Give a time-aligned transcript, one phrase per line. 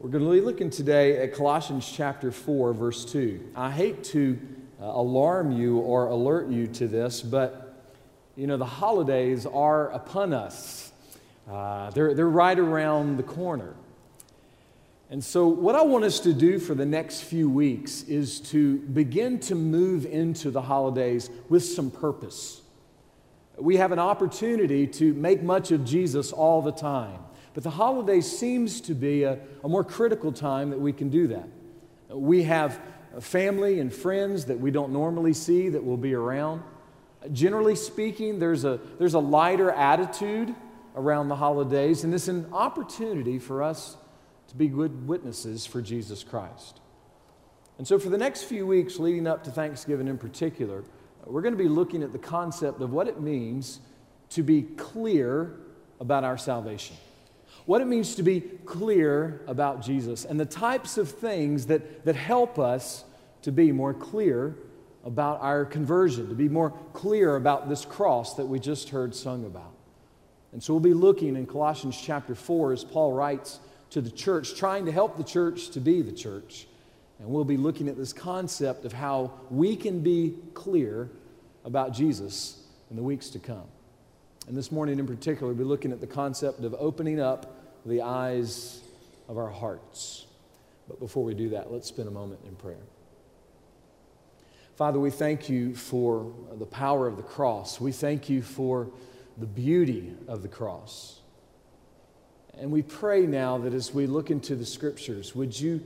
[0.00, 3.52] We're going to be looking today at Colossians chapter 4, verse 2.
[3.54, 4.38] I hate to
[4.82, 7.80] uh, alarm you or alert you to this, but
[8.36, 10.92] you know, the holidays are upon us.
[11.48, 13.74] Uh, they're, they're right around the corner.
[15.10, 18.78] And so, what I want us to do for the next few weeks is to
[18.78, 22.62] begin to move into the holidays with some purpose.
[23.56, 27.20] We have an opportunity to make much of Jesus all the time.
[27.54, 31.28] But the holiday seems to be a, a more critical time that we can do
[31.28, 31.48] that.
[32.10, 32.80] We have
[33.20, 36.62] family and friends that we don't normally see that will be around.
[37.32, 40.54] Generally speaking, there's a, there's a lighter attitude
[40.96, 43.96] around the holidays, and it's an opportunity for us
[44.48, 46.80] to be good witnesses for Jesus Christ.
[47.78, 50.84] And so, for the next few weeks leading up to Thanksgiving in particular,
[51.24, 53.80] we're going to be looking at the concept of what it means
[54.30, 55.54] to be clear
[55.98, 56.96] about our salvation
[57.66, 62.16] what it means to be clear about Jesus and the types of things that, that
[62.16, 63.04] help us
[63.42, 64.56] to be more clear
[65.04, 69.44] about our conversion, to be more clear about this cross that we just heard sung
[69.44, 69.72] about.
[70.52, 74.54] And so we'll be looking in Colossians chapter 4 as Paul writes to the church,
[74.56, 76.66] trying to help the church to be the church.
[77.18, 81.10] And we'll be looking at this concept of how we can be clear
[81.64, 83.66] about Jesus in the weeks to come.
[84.46, 87.56] And this morning in particular, we'll be looking at the concept of opening up
[87.86, 88.82] the eyes
[89.28, 90.26] of our hearts.
[90.88, 92.76] But before we do that, let's spend a moment in prayer.
[94.76, 97.80] Father, we thank you for the power of the cross.
[97.80, 98.88] We thank you for
[99.38, 101.20] the beauty of the cross.
[102.58, 105.80] And we pray now that as we look into the scriptures, would you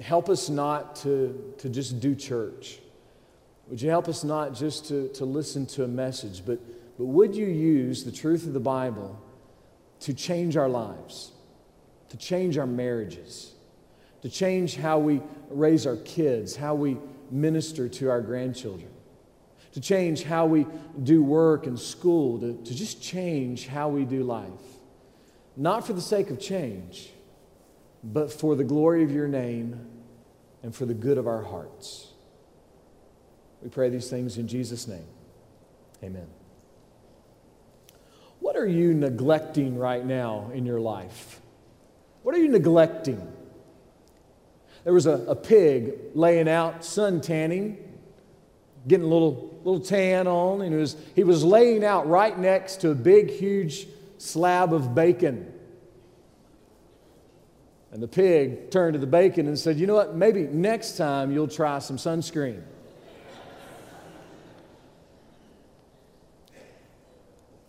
[0.00, 2.80] help us not to, to just do church?
[3.68, 6.58] Would you help us not just to, to listen to a message, but
[6.98, 9.20] but would you use the truth of the Bible
[10.00, 11.32] to change our lives,
[12.10, 13.52] to change our marriages,
[14.22, 16.96] to change how we raise our kids, how we
[17.30, 18.90] minister to our grandchildren,
[19.72, 20.66] to change how we
[21.02, 24.48] do work and school, to, to just change how we do life?
[25.56, 27.10] Not for the sake of change,
[28.02, 29.86] but for the glory of your name
[30.62, 32.08] and for the good of our hearts.
[33.62, 35.06] We pray these things in Jesus' name.
[36.02, 36.26] Amen.
[38.44, 41.40] What are you neglecting right now in your life?
[42.24, 43.26] What are you neglecting?
[44.84, 47.78] There was a, a pig laying out, sun tanning,
[48.86, 52.90] getting a little, little tan on, and was, he was laying out right next to
[52.90, 53.86] a big, huge
[54.18, 55.50] slab of bacon.
[57.92, 60.16] And the pig turned to the bacon and said, You know what?
[60.16, 62.62] Maybe next time you'll try some sunscreen.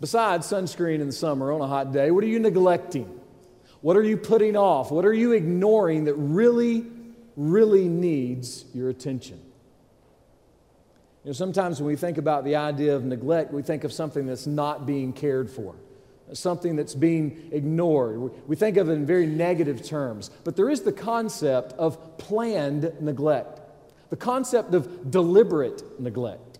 [0.06, 3.10] Besides sunscreen in the summer on a hot day, what are you neglecting?
[3.82, 4.92] What are you putting off?
[4.92, 6.86] What are you ignoring that really,
[7.36, 9.42] really needs your attention?
[11.24, 14.28] You know, sometimes when we think about the idea of neglect, we think of something
[14.28, 15.74] that's not being cared for,
[16.34, 18.32] something that's being ignored.
[18.48, 20.30] We think of it in very negative terms.
[20.44, 23.60] But there is the concept of planned neglect,
[24.12, 26.55] the concept of deliberate neglect.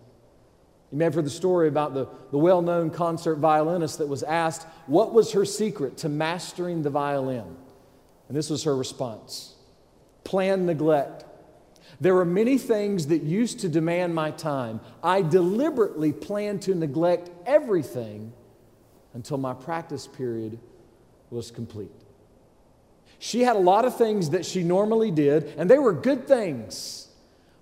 [0.92, 4.22] You may have heard the story about the, the well known concert violinist that was
[4.22, 7.56] asked what was her secret to mastering the violin.
[8.28, 9.54] And this was her response
[10.24, 11.24] planned neglect.
[12.00, 14.80] There are many things that used to demand my time.
[15.02, 18.32] I deliberately planned to neglect everything
[19.14, 20.58] until my practice period
[21.30, 21.92] was complete.
[23.18, 27.05] She had a lot of things that she normally did, and they were good things.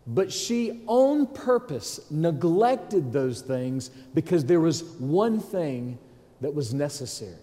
[0.06, 5.98] But she, on purpose, neglected those things because there was one thing
[6.42, 7.36] that was necessary.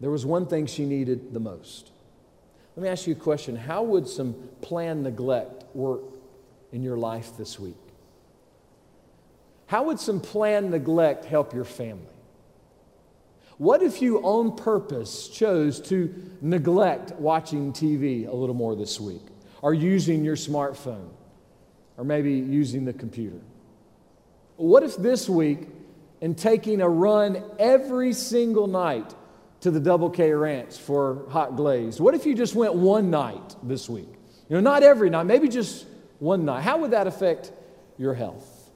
[0.00, 1.90] There was one thing she needed the most.
[2.76, 6.02] Let me ask you a question How would some planned neglect work
[6.72, 7.76] in your life this week?
[9.66, 12.06] How would some planned neglect help your family?
[13.58, 19.22] What if you, on purpose, chose to neglect watching TV a little more this week
[19.62, 21.10] or using your smartphone?
[22.00, 23.36] Or maybe using the computer.
[24.56, 25.68] What if this week,
[26.22, 29.14] in taking a run every single night
[29.60, 33.54] to the Double K Ranch for hot glaze, what if you just went one night
[33.62, 34.08] this week?
[34.48, 35.86] You know, not every night, maybe just
[36.20, 36.62] one night.
[36.62, 37.52] How would that affect
[37.98, 38.70] your health?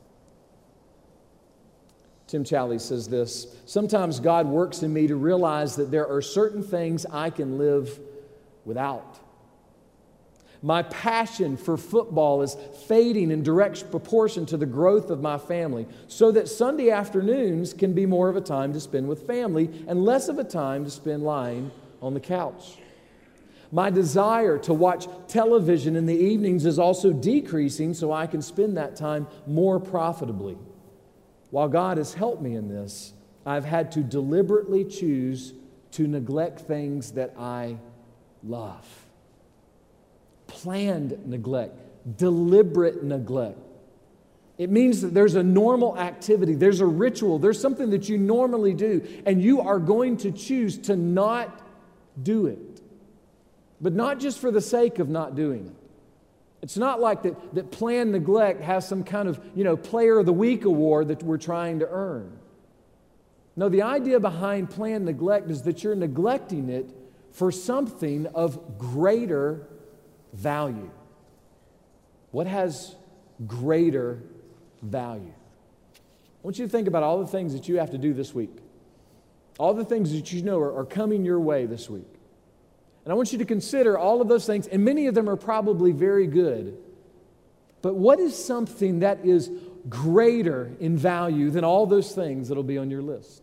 [2.27, 6.63] Tim Challies says this Sometimes God works in me to realize that there are certain
[6.63, 7.99] things I can live
[8.67, 9.19] without.
[10.65, 12.57] My passion for football is
[12.87, 17.93] fading in direct proportion to the growth of my family, so that Sunday afternoons can
[17.93, 20.91] be more of a time to spend with family and less of a time to
[20.91, 21.71] spend lying
[22.01, 22.79] on the couch.
[23.73, 28.79] My desire to watch television in the evenings is also decreasing so I can spend
[28.79, 30.57] that time more profitably.
[31.51, 33.13] While God has helped me in this,
[33.45, 35.53] I've had to deliberately choose
[35.91, 37.77] to neglect things that I
[38.43, 39.04] love.
[40.55, 41.77] Planned neglect,
[42.17, 43.59] deliberate neglect.
[44.57, 48.73] It means that there's a normal activity, there's a ritual, there's something that you normally
[48.73, 51.61] do, and you are going to choose to not
[52.23, 52.75] do it
[53.85, 55.75] but not just for the sake of not doing it.
[56.63, 60.25] It's not like that, that planned neglect has some kind of, you know, player of
[60.25, 62.39] the week award that we're trying to earn.
[63.57, 66.91] No, the idea behind planned neglect is that you're neglecting it
[67.33, 69.69] for something of greater
[70.35, 70.91] value.
[72.31, 72.95] What has
[73.47, 74.21] greater
[74.83, 75.33] value?
[75.33, 78.35] I want you to think about all the things that you have to do this
[78.35, 78.51] week,
[79.59, 82.09] all the things that you know are, are coming your way this week.
[83.05, 85.37] And I want you to consider all of those things, and many of them are
[85.37, 86.77] probably very good.
[87.83, 89.51] But what is something that is
[89.89, 93.43] greater in value than all those things that'll be on your list?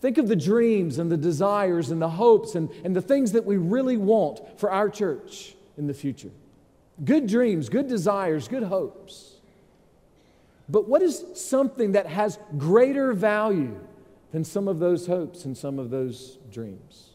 [0.00, 3.44] Think of the dreams and the desires and the hopes and, and the things that
[3.44, 6.30] we really want for our church in the future.
[7.04, 9.36] Good dreams, good desires, good hopes.
[10.68, 13.78] But what is something that has greater value
[14.32, 17.14] than some of those hopes and some of those dreams?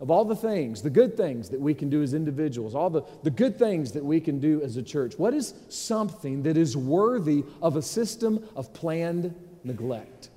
[0.00, 3.02] of all the things, the good things that we can do as individuals, all the,
[3.22, 6.76] the good things that we can do as a church, what is something that is
[6.76, 10.30] worthy of a system of planned neglect?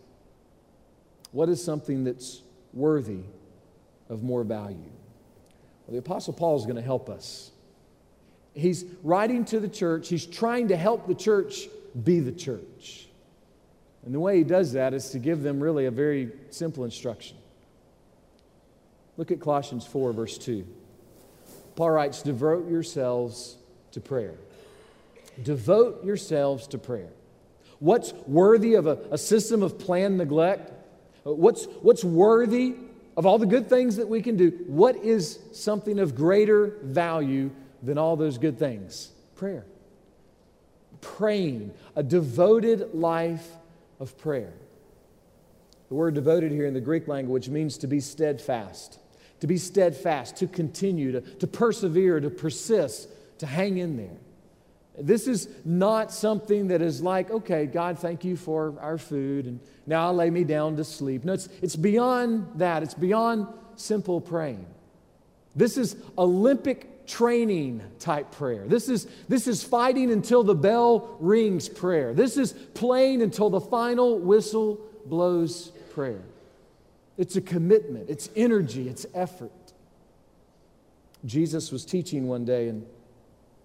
[1.31, 2.41] What is something that's
[2.73, 3.21] worthy
[4.09, 4.91] of more value?
[5.85, 7.51] Well, the Apostle Paul is going to help us.
[8.53, 11.67] He's writing to the church, he's trying to help the church
[12.03, 13.07] be the church.
[14.05, 17.37] And the way he does that is to give them really a very simple instruction.
[19.15, 20.65] Look at Colossians 4, verse 2.
[21.75, 23.57] Paul writes, Devote yourselves
[23.91, 24.35] to prayer.
[25.41, 27.09] Devote yourselves to prayer.
[27.79, 30.71] What's worthy of a, a system of planned neglect?
[31.23, 32.75] What's, what's worthy
[33.15, 34.49] of all the good things that we can do?
[34.67, 37.51] What is something of greater value
[37.81, 39.11] than all those good things?
[39.35, 39.65] Prayer.
[41.01, 43.47] Praying, a devoted life
[43.99, 44.53] of prayer.
[45.89, 48.99] The word devoted here in the Greek language means to be steadfast
[49.43, 53.09] to be steadfast, to continue, to, to persevere, to persist,
[53.39, 54.15] to hang in there.
[54.97, 59.59] This is not something that is like, okay, God, thank you for our food, and
[59.87, 61.25] now I'll lay me down to sleep.
[61.25, 62.83] No, it's, it's beyond that.
[62.83, 64.65] It's beyond simple praying.
[65.55, 68.67] This is Olympic training type prayer.
[68.67, 72.13] This is, this is fighting until the bell rings prayer.
[72.13, 76.21] This is playing until the final whistle blows prayer.
[77.17, 79.51] It's a commitment, it's energy, it's effort.
[81.25, 82.85] Jesus was teaching one day, and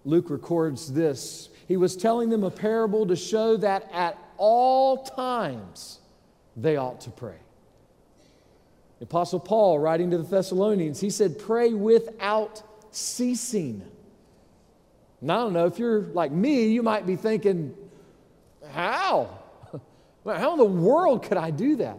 [0.05, 1.49] Luke records this.
[1.67, 5.99] He was telling them a parable to show that at all times
[6.55, 7.37] they ought to pray.
[8.99, 12.61] The Apostle Paul, writing to the Thessalonians, he said, Pray without
[12.91, 13.81] ceasing.
[15.21, 17.75] Now, I don't know, if you're like me, you might be thinking,
[18.71, 19.39] How?
[20.25, 21.97] How in the world could I do that?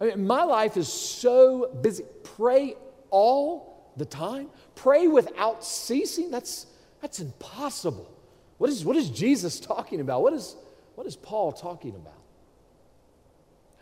[0.00, 2.04] I mean, my life is so busy.
[2.36, 2.74] Pray
[3.10, 4.48] all the time.
[4.74, 6.30] Pray without ceasing.
[6.30, 6.66] That's,
[7.00, 8.10] that's impossible.
[8.58, 10.22] What is, what is Jesus talking about?
[10.22, 10.56] What is,
[10.94, 12.20] what is Paul talking about?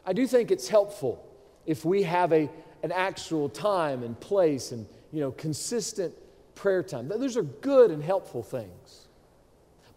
[0.06, 1.24] I do think it's helpful
[1.66, 2.48] if we have a,
[2.82, 6.14] an actual time and place and you know consistent
[6.54, 7.08] prayer time.
[7.08, 9.08] Those are good and helpful things.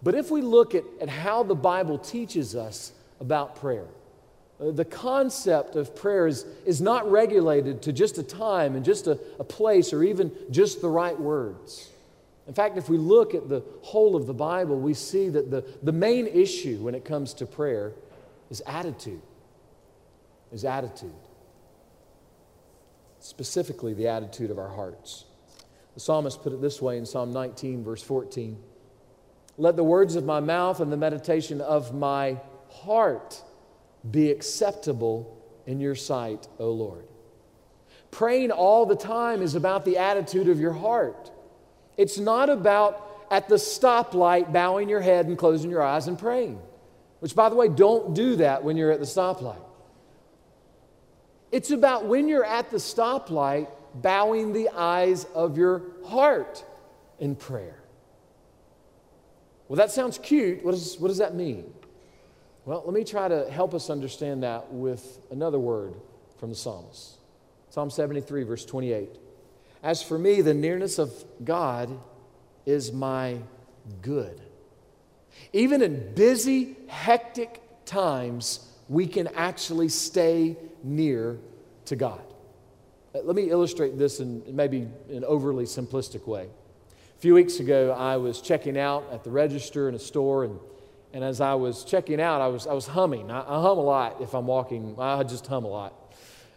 [0.03, 3.87] But if we look at, at how the Bible teaches us about prayer,
[4.59, 9.07] uh, the concept of prayer is, is not regulated to just a time and just
[9.07, 11.89] a, a place or even just the right words.
[12.47, 15.63] In fact, if we look at the whole of the Bible, we see that the,
[15.83, 17.93] the main issue when it comes to prayer
[18.49, 19.21] is attitude.
[20.51, 21.13] Is attitude.
[23.19, 25.25] Specifically, the attitude of our hearts.
[25.93, 28.57] The psalmist put it this way in Psalm 19, verse 14
[29.57, 32.37] Let the words of my mouth and the meditation of my
[32.69, 33.41] heart
[34.09, 37.05] be acceptable in your sight, O Lord.
[38.09, 41.31] Praying all the time is about the attitude of your heart.
[42.01, 46.59] It's not about at the stoplight bowing your head and closing your eyes and praying,
[47.19, 49.61] which, by the way, don't do that when you're at the stoplight.
[51.51, 56.65] It's about when you're at the stoplight, bowing the eyes of your heart
[57.19, 57.77] in prayer.
[59.67, 60.65] Well, that sounds cute.
[60.65, 61.71] What, is, what does that mean?
[62.65, 65.93] Well, let me try to help us understand that with another word
[66.39, 67.19] from the psalmist.
[67.69, 69.20] Psalm 73, verse 28.
[69.83, 71.11] As for me, the nearness of
[71.43, 71.99] God
[72.65, 73.39] is my
[74.01, 74.39] good.
[75.53, 81.39] Even in busy, hectic times, we can actually stay near
[81.85, 82.21] to God.
[83.13, 86.47] Let me illustrate this in maybe an overly simplistic way.
[87.17, 90.59] A few weeks ago, I was checking out at the register in a store, and,
[91.11, 93.31] and as I was checking out, I was, I was humming.
[93.31, 95.93] I, I hum a lot if I'm walking, I just hum a lot.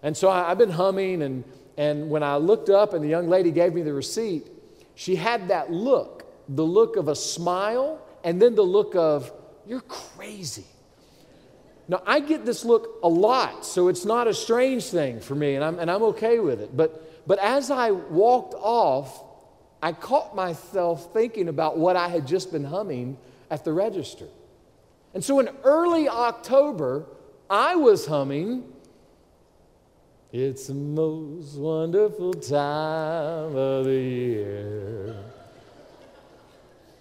[0.02, 1.44] And so I, I've been humming, and,
[1.76, 4.46] and when I looked up and the young lady gave me the receipt,
[4.94, 9.32] she had that look the look of a smile and then the look of,
[9.66, 10.64] you're crazy.
[11.88, 15.54] Now, I get this look a lot, so it's not a strange thing for me,
[15.54, 16.74] and I'm, and I'm okay with it.
[16.74, 19.22] But, but as I walked off,
[19.82, 23.18] I caught myself thinking about what I had just been humming
[23.50, 24.26] at the register.
[25.12, 27.04] And so in early October,
[27.50, 28.64] I was humming,
[30.36, 35.16] It's the most wonderful time of the year.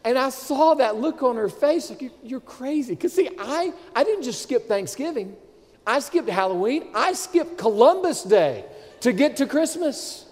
[0.05, 2.93] And I saw that look on her face like, you're, crazy.
[2.93, 5.35] Because, see, I, I didn't just skip Thanksgiving,
[5.87, 8.65] I skipped Halloween, I skipped Columbus Day
[8.99, 10.27] to get to Christmas.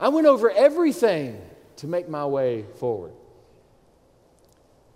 [0.00, 1.40] I went over everything
[1.76, 3.12] to make my way forward.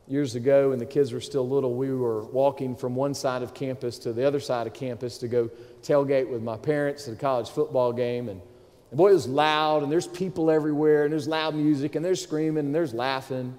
[0.09, 3.55] Years ago, when the kids were still little, we were walking from one side of
[3.55, 5.51] campus to the other side of campus to go
[5.83, 8.29] tailgate with my parents at a college football game.
[8.29, 8.41] And,
[8.93, 12.23] and boy, it was loud, and there's people everywhere, and there's loud music, and there's
[12.23, 13.59] screaming, and there's laughing.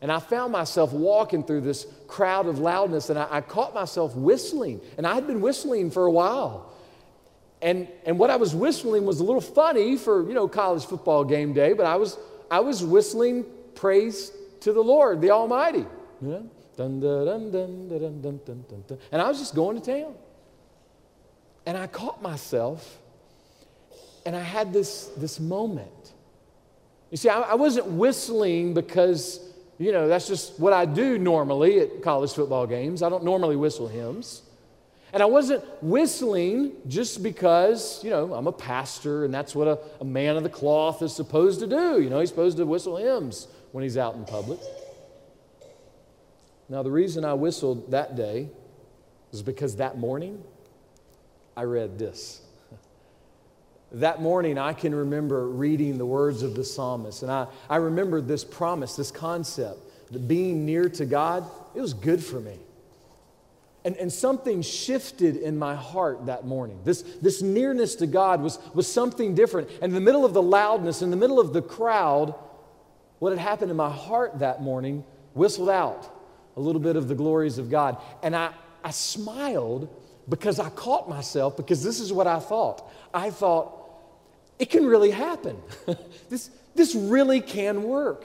[0.00, 4.14] And I found myself walking through this crowd of loudness, and I, I, caught myself
[4.14, 4.80] whistling.
[4.98, 6.72] And I had been whistling for a while.
[7.60, 11.24] And, and what I was whistling was a little funny for, you know, college football
[11.24, 12.18] game day, but I was,
[12.52, 14.30] I was whistling praise
[14.62, 15.86] to the Lord, the Almighty.
[19.12, 20.14] And I was just going to town.
[21.66, 22.98] And I caught myself
[24.24, 26.12] and I had this, this moment.
[27.10, 29.40] You see, I, I wasn't whistling because,
[29.78, 33.02] you know, that's just what I do normally at college football games.
[33.02, 34.42] I don't normally whistle hymns.
[35.12, 39.78] And I wasn't whistling just because, you know, I'm a pastor and that's what a,
[40.00, 42.00] a man of the cloth is supposed to do.
[42.00, 44.60] You know, he's supposed to whistle hymns when he's out in public.
[46.68, 48.48] Now, the reason I whistled that day
[49.30, 50.42] was because that morning
[51.56, 52.40] I read this.
[53.96, 58.22] That morning, I can remember reading the words of the psalmist, and I, I remember
[58.22, 62.56] this promise, this concept that being near to God, it was good for me.
[63.84, 66.80] And, and something shifted in my heart that morning.
[66.84, 69.68] This, this nearness to God was, was something different.
[69.82, 72.34] And in the middle of the loudness, in the middle of the crowd,
[73.22, 76.12] what had happened in my heart that morning whistled out
[76.56, 77.96] a little bit of the glories of God.
[78.20, 78.50] And I,
[78.82, 79.88] I smiled
[80.28, 82.90] because I caught myself, because this is what I thought.
[83.14, 83.78] I thought,
[84.58, 85.56] it can really happen.
[86.30, 88.24] this, this really can work.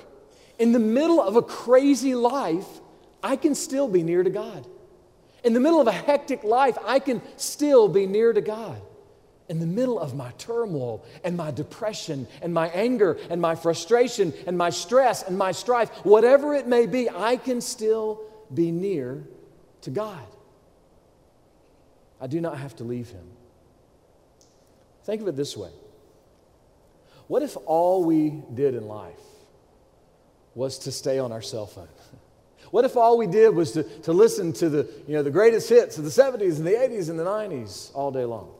[0.58, 2.66] In the middle of a crazy life,
[3.22, 4.66] I can still be near to God.
[5.44, 8.82] In the middle of a hectic life, I can still be near to God.
[9.50, 14.34] In the middle of my turmoil and my depression and my anger and my frustration
[14.46, 18.22] and my stress and my strife, whatever it may be, I can still
[18.54, 19.24] be near
[19.82, 20.26] to God.
[22.20, 23.26] I do not have to leave Him.
[25.04, 25.72] Think of it this way
[27.28, 29.14] what if all we did in life
[30.56, 31.88] was to stay on our cell phone?
[32.70, 35.70] What if all we did was to, to listen to the, you know, the greatest
[35.70, 38.54] hits of the 70s and the 80s and the 90s all day long?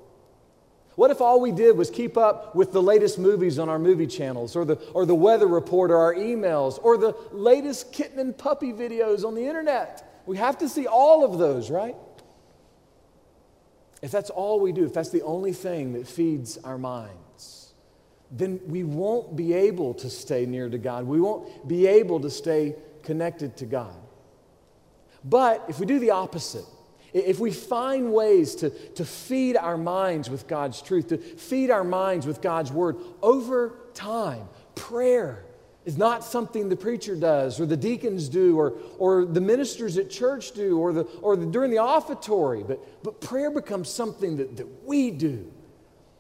[0.98, 4.08] What if all we did was keep up with the latest movies on our movie
[4.08, 8.36] channels, or the, or the weather report, or our emails, or the latest kitten and
[8.36, 10.24] puppy videos on the internet?
[10.26, 11.96] We have to see all of those, right?
[14.02, 17.74] If that's all we do, if that's the only thing that feeds our minds,
[18.32, 21.06] then we won't be able to stay near to God.
[21.06, 23.96] We won't be able to stay connected to God.
[25.24, 26.66] But if we do the opposite,
[27.14, 31.84] if we find ways to, to feed our minds with God's truth, to feed our
[31.84, 35.46] minds with God's word, over time, prayer
[35.86, 40.10] is not something the preacher does or the deacons do or, or the ministers at
[40.10, 44.58] church do or, the, or the, during the offertory, but, but prayer becomes something that,
[44.58, 45.50] that we do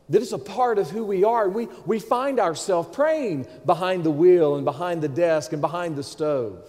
[0.10, 1.50] that is a part of who we are.
[1.50, 6.03] We, we find ourselves praying behind the wheel and behind the desk and behind the
[6.03, 6.65] stove.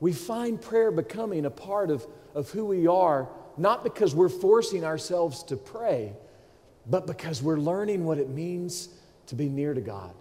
[0.00, 4.84] We find prayer becoming a part of, of who we are, not because we're forcing
[4.84, 6.12] ourselves to pray,
[6.88, 8.88] but because we're learning what it means
[9.26, 10.14] to be near to God.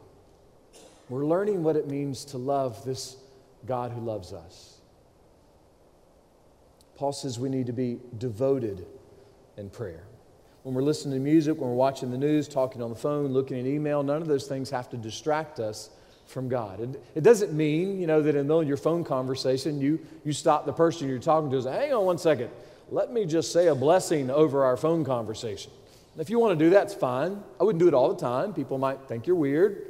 [1.10, 3.18] We're learning what it means to love this
[3.65, 4.77] God who loves us.
[6.96, 8.86] Paul says we need to be devoted
[9.58, 10.03] in prayer.
[10.63, 13.60] when we're listening to music, when we're watching the news, talking on the phone, looking
[13.60, 15.89] at email, none of those things have to distract us
[16.31, 16.79] from God.
[16.79, 20.00] It, it doesn't mean, you know, that in the middle of your phone conversation, you,
[20.23, 22.50] you stop the person you're talking to and say, hang on one second,
[22.89, 25.71] let me just say a blessing over our phone conversation.
[26.17, 27.43] if you want to do that, it's fine.
[27.59, 28.53] I wouldn't do it all the time.
[28.53, 29.85] People might think you're weird.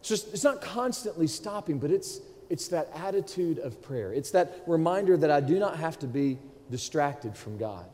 [0.00, 4.12] It's just, it's not constantly stopping, but it's, it's that attitude of prayer.
[4.12, 6.38] It's that reminder that I do not have to be
[6.70, 7.86] distracted from God.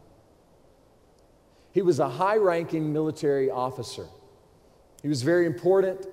[1.72, 4.06] He was a high ranking military officer.
[5.02, 6.06] He was very important,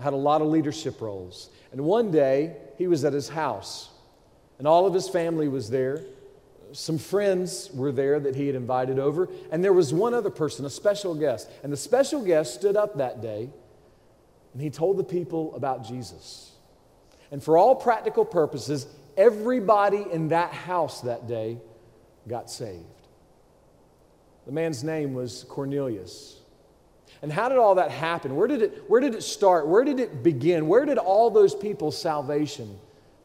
[0.00, 1.50] had a lot of leadership roles.
[1.72, 3.90] And one day, he was at his house,
[4.58, 6.04] and all of his family was there.
[6.72, 10.64] Some friends were there that he had invited over, and there was one other person,
[10.64, 11.50] a special guest.
[11.62, 13.48] And the special guest stood up that day
[14.52, 16.50] and he told the people about Jesus.
[17.30, 18.86] And for all practical purposes,
[19.16, 21.58] everybody in that house that day
[22.26, 22.84] got saved.
[24.46, 26.40] The man's name was Cornelius.
[27.22, 28.36] And how did all that happen?
[28.36, 29.66] Where did it, where did it start?
[29.66, 30.68] Where did it begin?
[30.68, 32.78] Where did all those people's salvation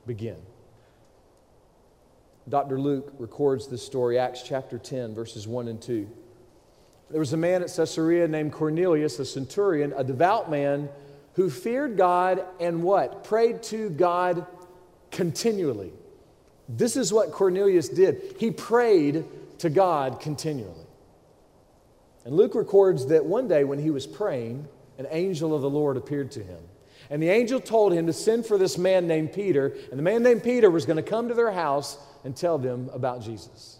[0.08, 0.38] begin?
[2.50, 2.80] Dr.
[2.80, 6.10] Luke records this story, Acts chapter 10, verses 1 and 2.
[7.10, 10.90] There was a man at Caesarea named Cornelius, a centurion, a devout man
[11.36, 13.24] who feared God and what?
[13.24, 14.46] Prayed to God
[15.12, 15.94] continually.
[16.68, 18.36] This is what Cornelius did.
[18.40, 19.26] He prayed
[19.60, 20.83] to God continually.
[22.26, 25.98] And Luke records that one day when he was praying, an angel of the Lord
[25.98, 26.60] appeared to him.
[27.10, 30.24] And the angel told him to send for this man named Peter, and the man
[30.24, 33.80] named Peter was going to come to their house and tell them about Jesus.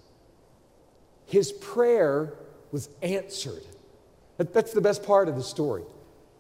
[1.26, 2.34] His prayer
[2.72, 3.64] was answered.
[4.38, 5.84] That's the best part of the story.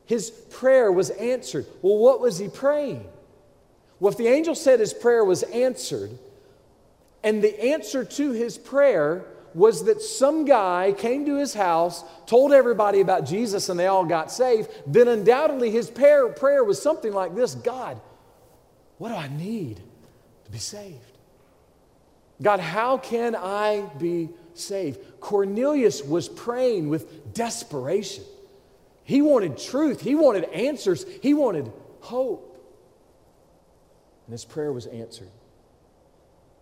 [0.05, 1.65] His prayer was answered.
[1.81, 3.05] Well, what was he praying?
[3.99, 6.11] Well, if the angel said his prayer was answered,
[7.23, 12.53] and the answer to his prayer was that some guy came to his house, told
[12.53, 17.13] everybody about Jesus, and they all got saved, then undoubtedly his prayer, prayer was something
[17.13, 17.99] like this God,
[18.97, 19.81] what do I need
[20.45, 20.99] to be saved?
[22.41, 24.99] God, how can I be saved?
[25.19, 28.23] Cornelius was praying with desperation.
[29.03, 32.49] He wanted truth, he wanted answers, he wanted hope.
[34.25, 35.29] And his prayer was answered.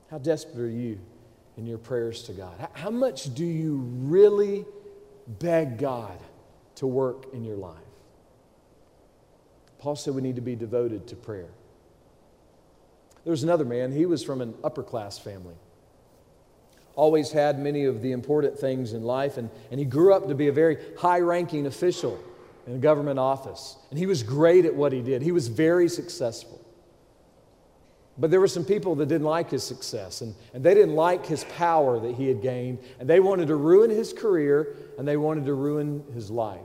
[0.09, 0.99] How desperate are you
[1.57, 2.69] in your prayers to God?
[2.73, 4.65] How much do you really
[5.27, 6.17] beg God
[6.75, 7.77] to work in your life?
[9.79, 11.49] Paul said we need to be devoted to prayer.
[13.23, 15.55] There was another man, he was from an upper class family.
[16.95, 20.35] Always had many of the important things in life, and, and he grew up to
[20.35, 22.19] be a very high ranking official
[22.67, 23.77] in a government office.
[23.89, 26.60] And he was great at what he did, he was very successful.
[28.17, 31.25] But there were some people that didn't like his success, and, and they didn't like
[31.25, 35.17] his power that he had gained, and they wanted to ruin his career, and they
[35.17, 36.59] wanted to ruin his life.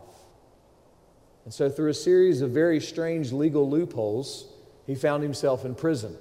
[1.45, 4.53] And so, through a series of very strange legal loopholes,
[4.87, 6.17] he found himself in prison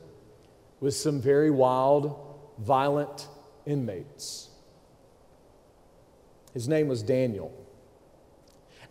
[0.80, 2.16] with some very wild,
[2.60, 3.28] violent
[3.66, 4.50] inmates.
[6.54, 7.52] His name was Daniel.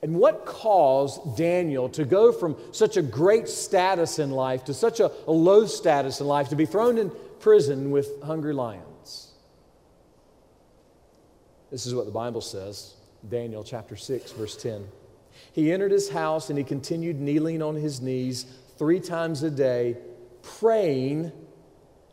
[0.04, 5.00] And what caused Daniel to go from such a great status in life to such
[5.00, 9.32] a, a, low status in life to be thrown in prison with hungry lions?
[11.70, 14.86] This is what the Bible says Daniel chapter 6, verse 10.
[15.52, 18.44] He entered his house and he continued kneeling on his knees
[18.76, 19.96] three times a day,
[20.42, 21.32] praying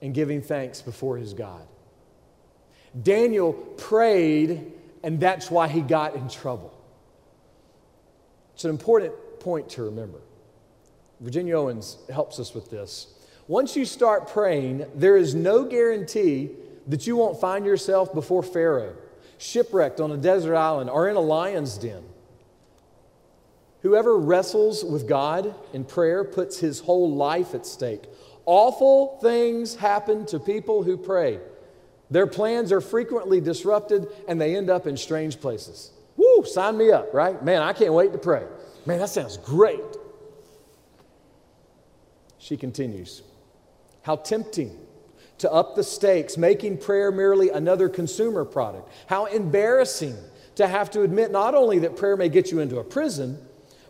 [0.01, 1.67] and giving thanks before his God.
[3.04, 4.71] Daniel prayed,
[5.04, 6.77] and that's why he got in trouble.
[8.62, 10.19] It's an important point to remember.
[11.19, 13.08] Virginia Owens helps us with this.
[13.47, 16.52] Once you start praying, there is no guarantee
[16.86, 18.95] that you won't find yourself before Pharaoh,
[19.39, 22.04] shipwrecked on a desert island or in a lion's den.
[23.82, 28.04] Whoever wrestles with God in prayer puts his whole life at stake.
[28.45, 31.39] Awful things happen to people who pray.
[32.12, 35.93] Their plans are frequently disrupted and they end up in strange places.
[36.43, 37.43] Sign me up, right?
[37.43, 38.45] Man, I can't wait to pray.
[38.86, 39.80] Man, that sounds great.
[42.38, 43.21] She continues,
[44.01, 44.75] How tempting
[45.39, 48.89] to up the stakes, making prayer merely another consumer product.
[49.08, 50.15] How embarrassing
[50.56, 53.39] to have to admit not only that prayer may get you into a prison,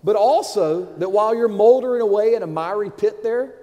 [0.04, 3.56] but also that while you're moldering away in a miry pit there,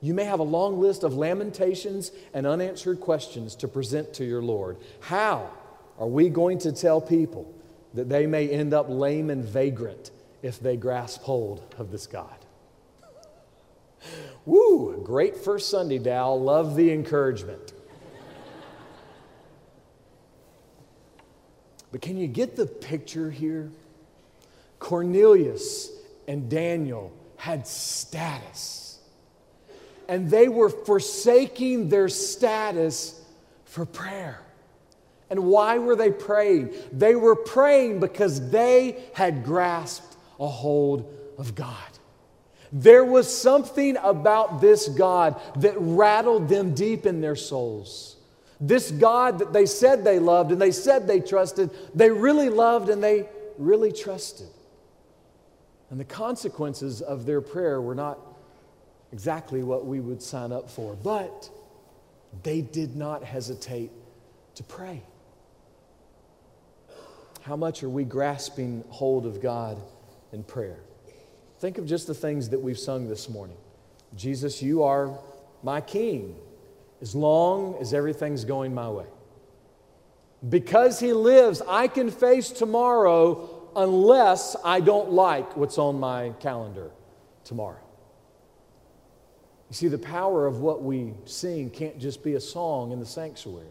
[0.00, 4.42] you may have a long list of lamentations and unanswered questions to present to your
[4.42, 4.76] Lord.
[5.00, 5.50] How
[5.98, 7.52] are we going to tell people
[7.94, 10.10] that they may end up lame and vagrant
[10.42, 12.34] if they grasp hold of this God.
[14.44, 16.40] Woo, great first Sunday, Dal.
[16.40, 17.72] Love the encouragement.
[21.90, 23.70] But can you get the picture here?
[24.80, 25.90] Cornelius
[26.28, 28.98] and Daniel had status,
[30.08, 33.22] and they were forsaking their status
[33.64, 34.43] for prayer.
[35.30, 36.74] And why were they praying?
[36.92, 41.76] They were praying because they had grasped a hold of God.
[42.72, 48.16] There was something about this God that rattled them deep in their souls.
[48.60, 52.88] This God that they said they loved and they said they trusted, they really loved
[52.88, 54.48] and they really trusted.
[55.90, 58.18] And the consequences of their prayer were not
[59.12, 61.48] exactly what we would sign up for, but
[62.42, 63.92] they did not hesitate
[64.56, 65.02] to pray.
[67.44, 69.78] How much are we grasping hold of God
[70.32, 70.78] in prayer?
[71.58, 73.58] Think of just the things that we've sung this morning.
[74.16, 75.18] Jesus, you are
[75.62, 76.36] my king
[77.02, 79.04] as long as everything's going my way.
[80.48, 86.92] Because he lives, I can face tomorrow unless I don't like what's on my calendar
[87.44, 87.84] tomorrow.
[89.68, 93.06] You see, the power of what we sing can't just be a song in the
[93.06, 93.66] sanctuary.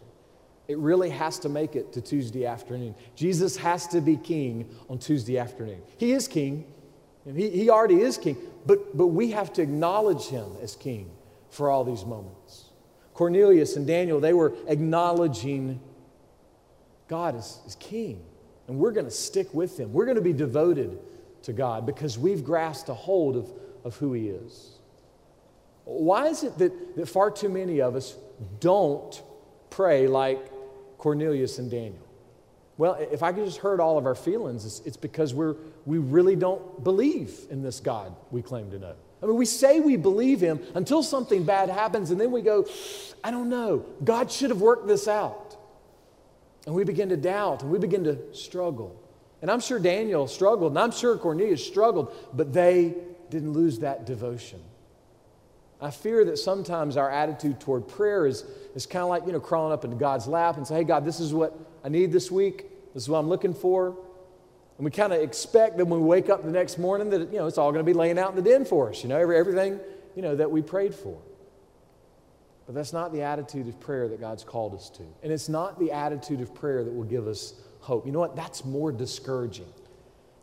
[0.66, 2.94] It really has to make it to Tuesday afternoon.
[3.14, 5.82] Jesus has to be king on Tuesday afternoon.
[5.98, 6.64] He is king,
[7.24, 11.10] he, he already is king, but, but we have to acknowledge him as king
[11.50, 12.64] for all these moments.
[13.14, 15.80] Cornelius and Daniel, they were acknowledging
[17.08, 18.24] God as, as king.
[18.66, 19.92] And we're going to stick with him.
[19.92, 20.98] We're going to be devoted
[21.42, 23.52] to God because we've grasped a hold of,
[23.84, 24.78] of who he is.
[25.84, 28.16] Why is it that, that far too many of us
[28.58, 29.22] don't
[29.70, 30.50] pray like
[31.04, 32.00] Cornelius and Daniel?
[32.78, 35.98] Well, if I could just hurt all of our feelings, it's, it's because we're, we
[35.98, 38.94] really don't believe in this God we claim to know.
[39.22, 42.66] I mean, we say we believe him until something bad happens, and then we go,
[43.22, 45.58] I don't know, God should have worked this out.
[46.64, 48.98] And we begin to doubt and we begin to struggle.
[49.42, 52.94] And I'm sure Daniel struggled, and I'm sure Cornelius struggled, but they
[53.28, 54.62] didn't lose that devotion.
[55.80, 59.40] I fear that sometimes our attitude toward prayer is, is kind of like, you know,
[59.40, 62.30] crawling up into God's lap and say, hey, God, this is what I need this
[62.30, 62.64] week.
[62.94, 63.88] This is what I'm looking for.
[64.78, 67.38] And we kind of expect that when we wake up the next morning that, you
[67.38, 69.18] know, it's all going to be laying out in the den for us, you know,
[69.18, 69.78] every, everything,
[70.16, 71.20] you know, that we prayed for.
[72.66, 75.02] But that's not the attitude of prayer that God's called us to.
[75.22, 78.06] And it's not the attitude of prayer that will give us hope.
[78.06, 78.36] You know what?
[78.36, 79.70] That's more discouraging.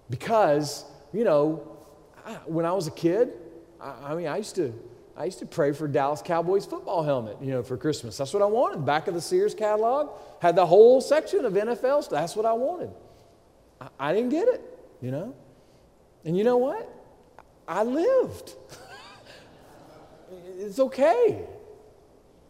[0.10, 1.78] Because, you know,
[2.26, 3.34] I, when I was a kid,
[3.82, 4.74] I, I mean, I used to
[5.15, 8.17] I used to pray for Dallas Cowboys football helmet, you know, for Christmas.
[8.17, 8.86] That's what I wanted.
[8.86, 10.10] Back of the Sears catalog
[10.41, 12.19] had the whole section of NFL stuff.
[12.19, 12.91] That's what I wanted.
[13.80, 14.62] I, I didn't get it,
[15.02, 15.36] you know.
[16.24, 16.89] And you know what?
[17.67, 18.54] I lived.
[20.60, 21.45] it's okay.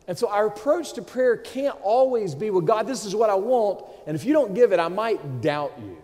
[0.08, 3.36] And so our approach to prayer can't always be, well, God, this is what I
[3.36, 3.86] want.
[4.06, 5.97] And if you don't give it, I might doubt you.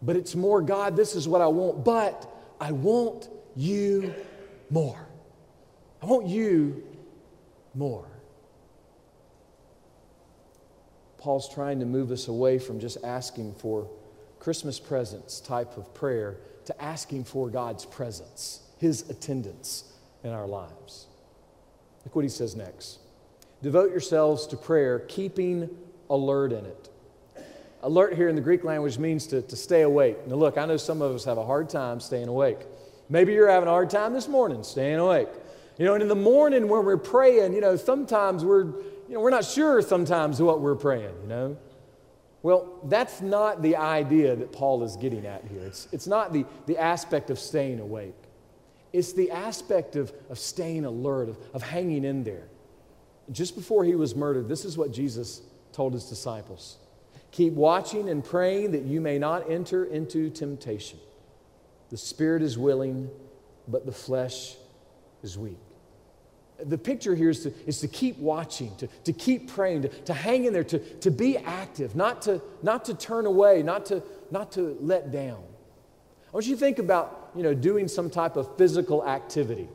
[0.00, 2.28] But it's more, God, this is what I want, but
[2.60, 4.14] I want you
[4.70, 5.06] more.
[6.02, 6.82] I want you
[7.74, 8.06] more.
[11.18, 13.88] Paul's trying to move us away from just asking for
[14.40, 19.84] Christmas presents type of prayer to asking for God's presence, His attendance
[20.24, 21.06] in our lives.
[22.04, 22.98] Look what he says next.
[23.62, 25.70] Devote yourselves to prayer, keeping
[26.10, 26.88] alert in it.
[27.84, 30.26] Alert here in the Greek language means to, to stay awake.
[30.26, 32.58] Now, look, I know some of us have a hard time staying awake.
[33.08, 35.28] Maybe you're having a hard time this morning staying awake.
[35.82, 39.18] You know, and in the morning when we're praying, you know, sometimes we're, you know,
[39.18, 41.56] we're not sure sometimes what we're praying, you know.
[42.44, 45.62] Well, that's not the idea that Paul is getting at here.
[45.62, 48.14] It's, it's not the, the aspect of staying awake.
[48.92, 52.46] It's the aspect of, of staying alert, of, of hanging in there.
[53.32, 55.42] Just before he was murdered, this is what Jesus
[55.72, 56.78] told his disciples
[57.32, 61.00] Keep watching and praying that you may not enter into temptation.
[61.90, 63.10] The spirit is willing,
[63.66, 64.54] but the flesh
[65.24, 65.58] is weak.
[66.64, 70.14] The picture here is to, is to keep watching, to, to keep praying, to, to
[70.14, 74.02] hang in there, to, to be active, not to, not to turn away, not to,
[74.30, 75.42] not to let down.
[76.28, 79.68] I want you to think about, you know, doing some type of physical activity.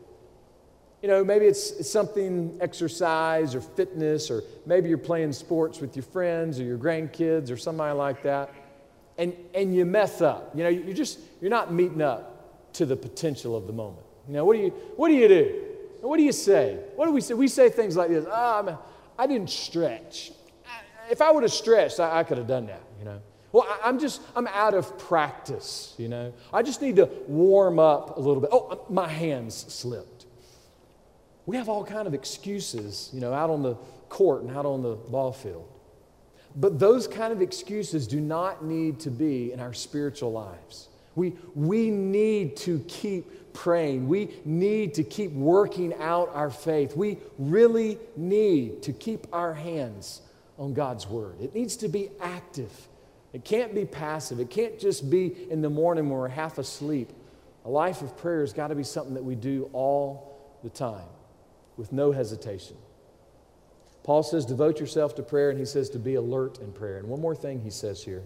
[1.02, 6.04] You know, maybe it's, something exercise or fitness, or maybe you're playing sports with your
[6.04, 8.54] friends or your grandkids or somebody like that,
[9.18, 10.52] and, and you mess up.
[10.56, 14.06] You know, you're just, you're not meeting up to the potential of the moment.
[14.28, 15.64] You know, what do you, what do you do?
[16.08, 16.80] What do you say?
[16.96, 17.34] What do we say?
[17.34, 18.80] We say things like this oh,
[19.20, 20.32] I didn't stretch.
[21.10, 23.22] If I would have stretched, I, I could have done that, you know.
[23.52, 26.34] Well, I, am just, I'm out of practice, you know.
[26.54, 28.50] I just need to warm up a little bit.
[28.54, 30.26] Oh, um, my hands slipped.
[31.46, 33.76] We have all kind of excuses, you know, out on the
[34.10, 35.68] court and out on the ball field.
[36.56, 40.90] But those kind of excuses do not need to be in our spiritual lives.
[41.16, 44.08] We, we need to keep praying.
[44.08, 46.96] We need to keep working out our faith.
[46.96, 50.22] We really need to keep our hands
[50.60, 51.42] on God's Word.
[51.42, 52.72] It needs to be active.
[53.34, 54.40] It can't be passive.
[54.40, 57.12] It can't just be in the morning when we're half asleep.
[57.66, 61.10] A life of prayer has got to be something that we do all the time
[61.78, 62.78] with no hesitation.
[64.04, 66.98] Paul says, devote yourself to prayer, and he says to be alert in prayer.
[66.98, 68.24] And one more thing he says here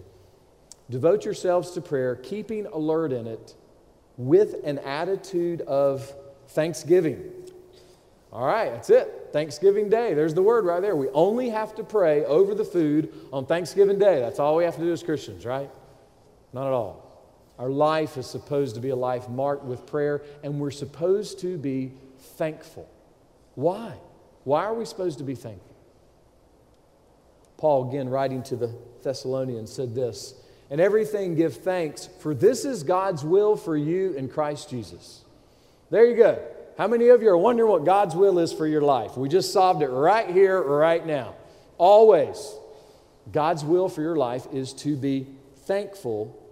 [0.90, 3.54] devote yourselves to prayer, keeping alert in it
[4.16, 6.12] with an attitude of
[6.48, 7.30] thanksgiving.
[8.32, 9.28] All right, that's it.
[9.32, 10.14] Thanksgiving Day.
[10.14, 10.96] There's the word right there.
[10.96, 14.20] We only have to pray over the food on Thanksgiving Day.
[14.20, 15.70] That's all we have to do as Christians, right?
[16.52, 17.02] Not at all.
[17.58, 21.58] Our life is supposed to be a life marked with prayer, and we're supposed to
[21.58, 22.88] be thankful.
[23.54, 23.94] Why?
[24.44, 25.76] Why are we supposed to be thankful?
[27.58, 30.34] Paul, again, writing to the Thessalonians, said this
[30.72, 35.22] And everything give thanks, for this is God's will for you in Christ Jesus.
[35.90, 36.42] There you go.
[36.78, 39.14] How many of you are wondering what God's will is for your life?
[39.14, 41.34] We just solved it right here, right now.
[41.76, 42.56] Always.
[43.30, 45.26] God's will for your life is to be
[45.66, 46.42] thankful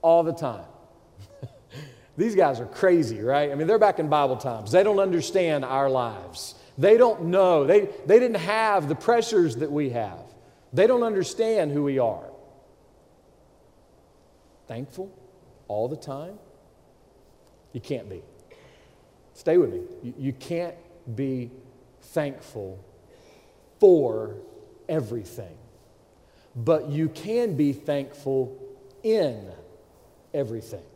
[0.00, 0.64] all the time.
[2.16, 3.52] These guys are crazy, right?
[3.52, 4.72] I mean, they're back in Bible times.
[4.72, 6.54] They don't understand our lives.
[6.78, 7.66] They don't know.
[7.66, 10.20] They, they didn't have the pressures that we have.
[10.72, 12.31] They don't understand who we are.
[14.72, 15.12] Thankful
[15.68, 16.38] all the time?
[17.74, 18.22] You can't be.
[19.34, 19.82] Stay with me.
[20.02, 20.74] You, you can't
[21.14, 21.50] be
[22.00, 22.82] thankful
[23.78, 24.36] for
[24.88, 25.58] everything,
[26.56, 28.58] but you can be thankful
[29.02, 29.52] in
[30.32, 30.86] everything.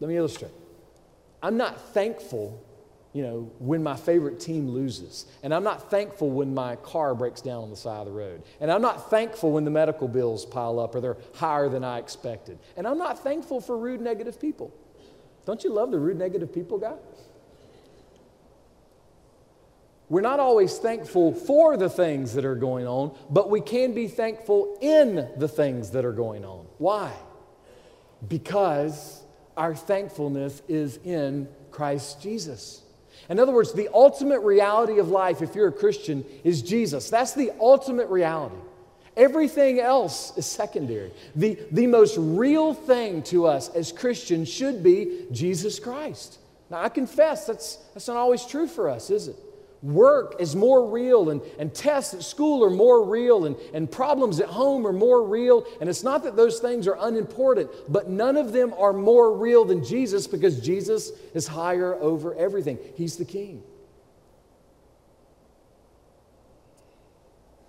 [0.00, 0.52] Let me illustrate.
[1.42, 2.62] I'm not thankful,
[3.16, 5.24] you know, when my favorite team loses.
[5.42, 8.42] And I'm not thankful when my car breaks down on the side of the road.
[8.60, 11.96] And I'm not thankful when the medical bills pile up or they're higher than I
[11.96, 12.58] expected.
[12.76, 14.70] And I'm not thankful for rude, negative people.
[15.46, 16.92] Don't you love the rude, negative people guy?
[20.10, 24.08] We're not always thankful for the things that are going on, but we can be
[24.08, 26.66] thankful in the things that are going on.
[26.76, 27.14] Why?
[28.28, 29.22] Because
[29.56, 32.82] our thankfulness is in Christ Jesus.
[33.28, 37.10] In other words, the ultimate reality of life, if you're a Christian, is Jesus.
[37.10, 38.56] That's the ultimate reality.
[39.16, 41.10] Everything else is secondary.
[41.34, 46.38] The, the most real thing to us as Christians should be Jesus Christ.
[46.70, 49.36] Now, I confess that's, that's not always true for us, is it?
[49.86, 54.40] Work is more real, and, and tests at school are more real, and, and problems
[54.40, 55.64] at home are more real.
[55.80, 59.64] And it's not that those things are unimportant, but none of them are more real
[59.64, 62.80] than Jesus because Jesus is higher over everything.
[62.96, 63.62] He's the king.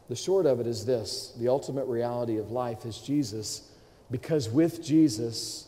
[0.10, 3.70] The short of it is this the ultimate reality of life is Jesus,
[4.10, 5.68] because with Jesus,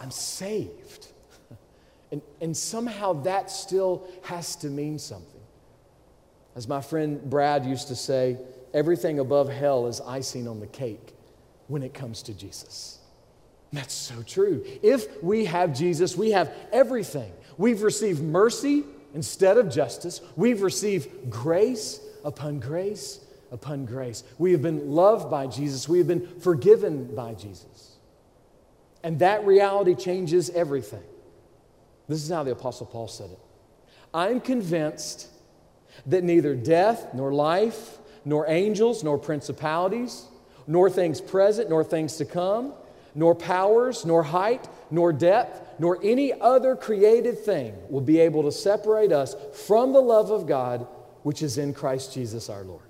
[0.00, 1.08] I'm saved.
[2.10, 5.40] And, and somehow that still has to mean something.
[6.56, 8.38] As my friend Brad used to say,
[8.74, 11.14] everything above hell is icing on the cake
[11.68, 12.98] when it comes to Jesus.
[13.72, 14.64] That's so true.
[14.82, 17.32] If we have Jesus, we have everything.
[17.58, 20.20] We've received mercy instead of justice.
[20.36, 24.24] We've received grace upon grace upon grace.
[24.38, 25.88] We have been loved by Jesus.
[25.88, 27.96] We have been forgiven by Jesus.
[29.02, 31.02] And that reality changes everything.
[32.08, 33.38] This is how the Apostle Paul said it
[34.12, 35.28] I'm convinced
[36.06, 40.24] that neither death, nor life, nor angels, nor principalities,
[40.66, 42.72] nor things present, nor things to come,
[43.14, 48.52] nor powers, nor height, nor depth, nor any other created thing will be able to
[48.52, 49.34] separate us
[49.66, 50.86] from the love of God
[51.22, 52.82] which is in Christ Jesus our Lord.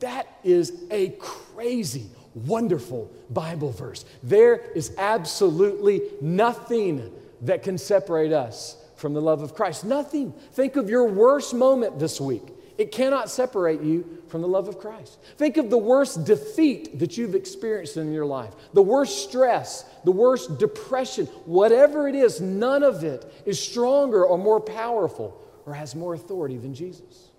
[0.00, 4.04] That is a crazy, wonderful Bible verse.
[4.22, 9.84] There is absolutely nothing that can separate us from the love of Christ.
[9.84, 10.32] Nothing.
[10.52, 12.42] Think of your worst moment this week.
[12.78, 15.18] It cannot separate you from the love of Christ.
[15.36, 20.12] Think of the worst defeat that you've experienced in your life, the worst stress, the
[20.12, 25.96] worst depression, whatever it is, none of it is stronger or more powerful or has
[25.96, 27.30] more authority than Jesus.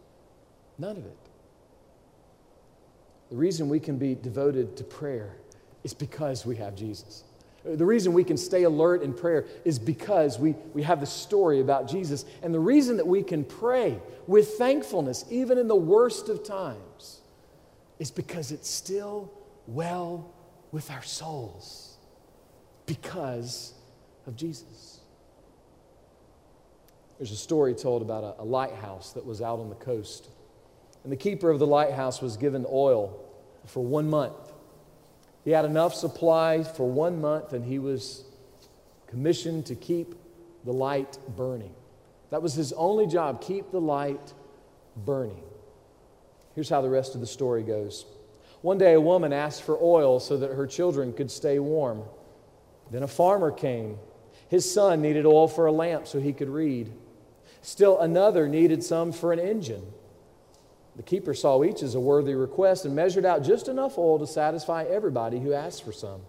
[0.77, 1.17] None of it.
[3.29, 5.37] The reason we can be devoted to prayer
[5.85, 7.23] is because we have Jesus.
[7.63, 11.59] The reason we can stay alert in prayer is because we, we have the story
[11.59, 12.25] about Jesus.
[12.41, 17.19] And the reason that we can pray with thankfulness, even in the worst of times,
[17.99, 19.31] is because it's still
[19.67, 20.33] well
[20.71, 21.97] with our souls
[22.85, 23.73] because
[24.25, 24.99] of Jesus.
[27.17, 30.29] There's a story told about a, a lighthouse that was out on the coast.
[31.03, 33.25] And the keeper of the lighthouse was given oil
[33.65, 34.48] for one month.
[35.43, 38.23] He had enough supply for one month, and he was
[39.07, 40.15] commissioned to keep
[40.65, 41.73] the light burning.
[42.29, 44.33] That was his only job keep the light
[44.95, 45.43] burning.
[46.55, 48.05] Here's how the rest of the story goes.
[48.61, 52.03] One day, a woman asked for oil so that her children could stay warm.
[52.91, 53.97] Then a farmer came.
[54.49, 56.91] His son needed oil for a lamp so he could read.
[57.61, 59.85] Still another needed some for an engine.
[60.99, 64.27] The keeper saw each as a worthy request and measured out just enough oil to
[64.27, 66.19] satisfy everybody who asked for some.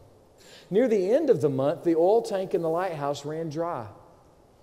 [0.70, 3.88] Near the end of the month, the oil tank in the lighthouse ran dry.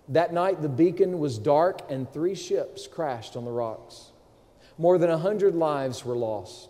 [0.07, 4.11] That night, the beacon was dark and three ships crashed on the rocks.
[4.77, 6.69] More than a hundred lives were lost.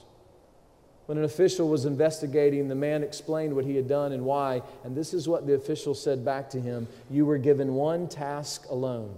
[1.06, 4.98] When an official was investigating, the man explained what he had done and why, and
[4.98, 9.16] this is what the official said back to him You were given one task alone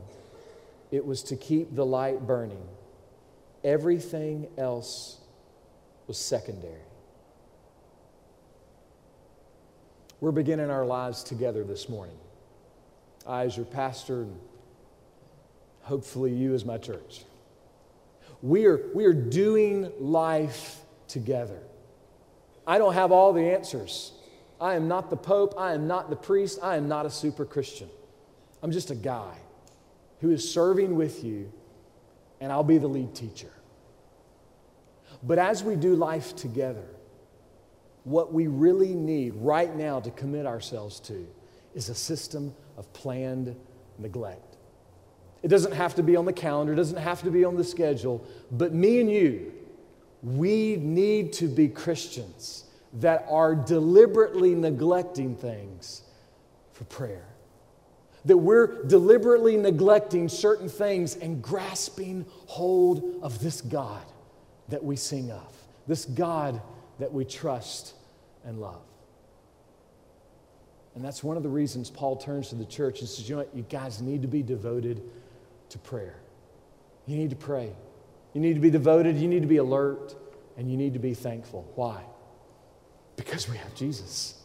[0.91, 2.67] it was to keep the light burning.
[3.63, 5.17] Everything else
[6.08, 6.82] was secondary.
[10.22, 12.17] We're beginning our lives together this morning.
[13.26, 14.39] I, as your pastor, and
[15.82, 17.24] hopefully you, as my church.
[18.41, 21.60] We are, we are doing life together.
[22.65, 24.13] I don't have all the answers.
[24.62, 25.56] I am not the Pope.
[25.58, 26.60] I am not the priest.
[26.62, 27.89] I am not a super Christian.
[28.62, 29.36] I'm just a guy
[30.22, 31.52] who is serving with you,
[32.41, 33.52] and I'll be the lead teacher.
[35.23, 36.86] But as we do life together,
[38.04, 41.28] what we really need right now to commit ourselves to
[41.75, 43.56] is a system of planned
[43.97, 44.58] neglect.
[45.43, 47.63] It doesn't have to be on the calendar, it doesn't have to be on the
[47.63, 49.54] schedule, but me and you,
[50.21, 56.02] we need to be Christians that are deliberately neglecting things
[56.73, 57.29] for prayer
[58.25, 64.03] that we're deliberately neglecting certain things and grasping hold of this God
[64.69, 65.55] that we sing of,
[65.88, 66.62] this God
[66.99, 67.93] that we trust
[68.43, 68.82] and love.
[70.95, 73.43] And that's one of the reasons Paul turns to the church and says, you know
[73.43, 75.01] what, you guys need to be devoted
[75.69, 76.19] to prayer.
[77.05, 77.71] You need to pray.
[78.34, 80.15] You need to be devoted, you need to be alert,
[80.58, 81.71] and you need to be thankful.
[81.75, 82.03] Why?
[83.15, 84.36] Because we have Jesus.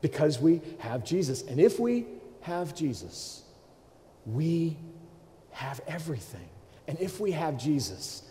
[0.00, 1.42] Because we have Jesus.
[1.42, 2.06] And if we
[2.40, 3.42] have Jesus,
[4.26, 4.76] we
[5.52, 6.48] have everything.
[6.86, 8.22] And if we have Jesus,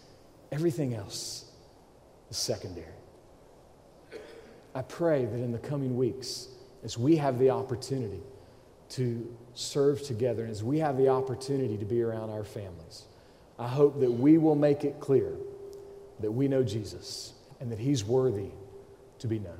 [0.51, 1.45] everything else
[2.29, 2.87] is secondary.
[4.75, 6.47] I pray that in the coming weeks,
[6.83, 8.21] as we have the opportunity
[8.89, 13.03] to serve together, and as we have the opportunity to be around our families,
[13.57, 15.33] I hope that we will make it clear
[16.19, 18.51] that we know Jesus and that He's worthy
[19.19, 19.59] to be known.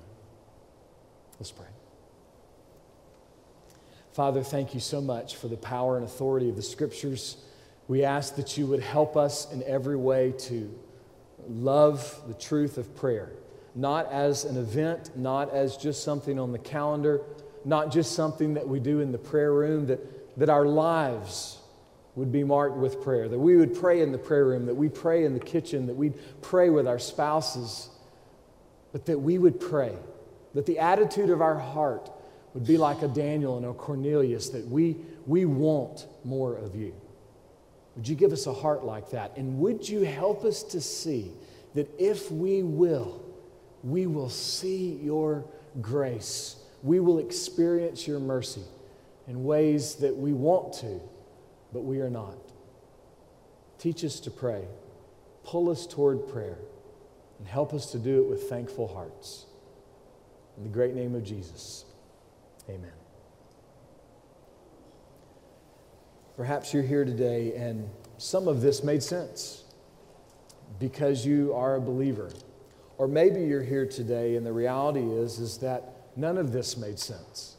[1.40, 1.68] Let's pray.
[4.12, 7.38] Father, thank you so much for the power and authority of the scriptures.
[7.88, 10.74] We ask that you would help us in every way to
[11.48, 13.32] love the truth of prayer,
[13.76, 17.22] not as an event, not as just something on the calendar,
[17.65, 21.60] not just something that we do in the prayer room, that, that our lives
[22.15, 24.89] would be marked with prayer, that we would pray in the prayer room, that we
[24.89, 27.89] pray in the kitchen, that we'd pray with our spouses,
[28.91, 29.95] but that we would pray,
[30.56, 32.10] that the attitude of our heart
[32.54, 36.94] would be like a Daniel and a Cornelius, that we, we want more of you.
[37.96, 39.36] Would you give us a heart like that?
[39.38, 41.32] And would you help us to see
[41.76, 43.24] that if we will,
[43.84, 45.46] we will see your
[45.82, 46.56] grace.
[46.82, 48.64] We will experience your mercy
[49.28, 51.00] in ways that we want to,
[51.72, 52.38] but we are not.
[53.78, 54.66] Teach us to pray.
[55.44, 56.58] Pull us toward prayer
[57.38, 59.46] and help us to do it with thankful hearts.
[60.58, 61.86] In the great name of Jesus.
[62.69, 62.91] Amen.
[66.38, 69.63] Perhaps you're here today and some of this made sense
[70.79, 72.32] because you are a believer.
[72.97, 76.99] Or maybe you're here today and the reality is, is that none of this made
[76.99, 77.55] sense.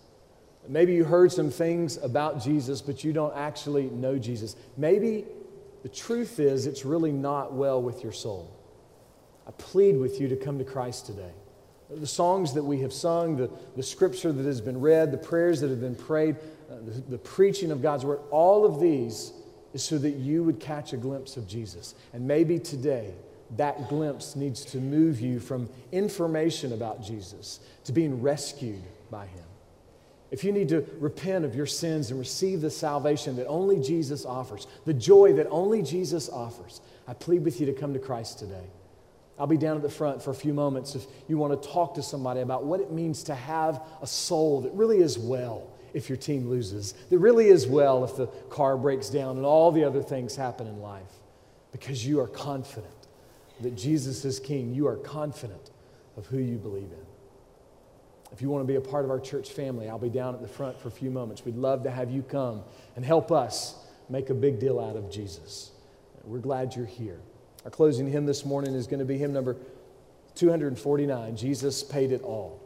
[0.68, 4.54] Maybe you heard some things about Jesus, but you don't actually know Jesus.
[4.76, 5.24] Maybe
[5.82, 8.56] the truth is it's really not well with your soul.
[9.48, 11.32] I plead with you to come to Christ today
[11.96, 15.60] the songs that we have sung, the, the scripture that has been read, the prayers
[15.60, 16.36] that have been prayed,
[16.70, 19.32] uh, the, the preaching of God's word, all of these
[19.72, 21.94] is so that you would catch a glimpse of Jesus.
[22.12, 23.12] And maybe today,
[23.56, 29.44] that glimpse needs to move you from information about Jesus to being rescued by Him.
[30.30, 34.24] If you need to repent of your sins and receive the salvation that only Jesus
[34.24, 38.38] offers, the joy that only Jesus offers, I plead with you to come to Christ
[38.38, 38.66] today.
[39.38, 41.94] I'll be down at the front for a few moments if you want to talk
[41.94, 46.08] to somebody about what it means to have a soul that really is well if
[46.08, 49.82] your team loses, that really is well if the car breaks down and all the
[49.82, 51.12] other things happen in life,
[51.72, 52.92] because you are confident
[53.60, 54.74] that Jesus is King.
[54.74, 55.70] You are confident
[56.16, 57.06] of who you believe in.
[58.32, 60.40] If you want to be a part of our church family, I'll be down at
[60.42, 61.44] the front for a few moments.
[61.44, 62.62] We'd love to have you come
[62.96, 63.74] and help us
[64.08, 65.72] make a big deal out of Jesus.
[66.24, 67.20] We're glad you're here.
[67.64, 69.56] Our closing hymn this morning is going to be hymn number
[70.34, 72.60] 249 Jesus Paid It All.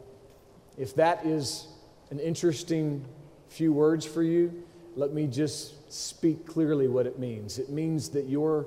[0.78, 1.66] If that is
[2.10, 3.04] an interesting
[3.48, 4.62] few words for you,
[4.94, 7.58] let me just speak clearly what it means.
[7.58, 8.66] It means that your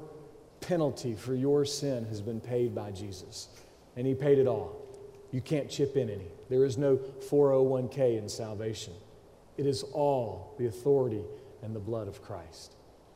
[0.60, 3.48] penalty for your sin has been paid by Jesus,
[3.96, 4.82] and He paid it all.
[5.32, 6.28] You can't chip in any.
[6.50, 8.94] There is no 401k in salvation.
[9.58, 11.24] It is all the authority
[11.64, 12.76] and the blood of Christ.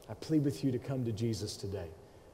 [0.09, 1.87] I plead with you to come to Jesus today,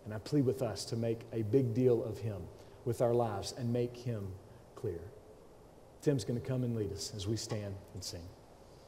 [0.08, 2.42] and I plead with us to make a big deal of Him
[2.86, 4.26] with our lives and make Him
[4.74, 5.02] clear.
[6.02, 8.24] Tim's going to come and lead us as we stand and sing.